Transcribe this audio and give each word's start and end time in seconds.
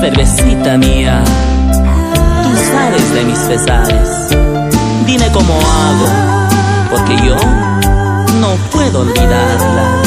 cervecita 0.00 0.78
mía, 0.78 1.22
tú 2.42 2.50
sabes 2.70 3.14
de 3.14 3.24
mis 3.24 3.38
pesares. 3.40 4.28
Dime 5.06 5.26
cómo 5.32 5.54
hago, 5.54 6.06
porque 6.90 7.16
yo 7.26 7.36
no 8.40 8.54
puedo 8.70 9.00
olvidarla. 9.00 9.97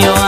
you 0.00 0.27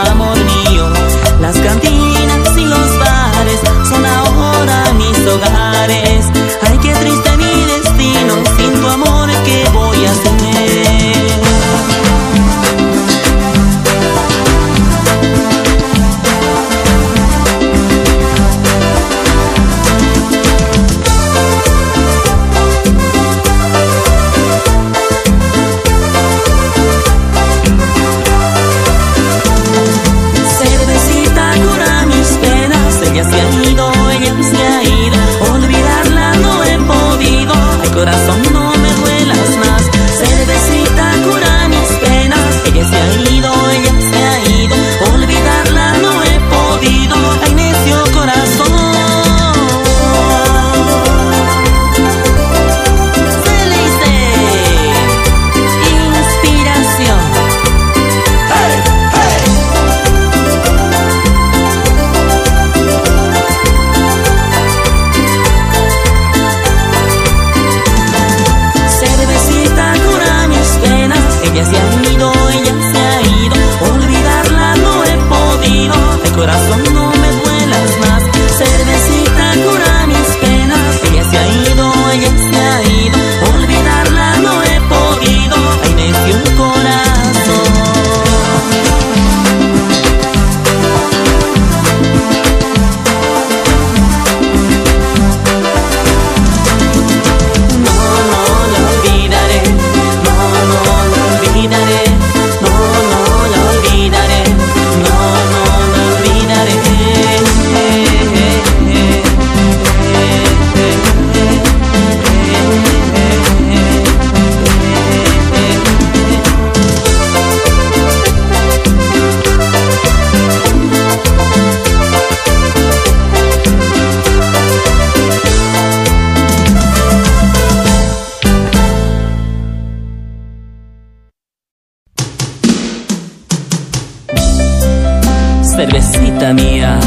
cervecita 135.75 136.53
mía, 136.53 136.99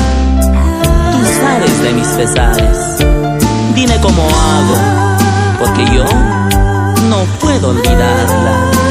tú 1.12 1.18
sabes 1.40 1.82
de 1.82 1.92
mis 1.92 2.08
pesares. 2.08 2.96
Dime 3.74 4.00
cómo 4.00 4.22
hago, 4.22 4.76
porque 5.58 5.84
yo 5.94 6.04
no 7.08 7.24
puedo 7.40 7.70
olvidarla. 7.70 8.83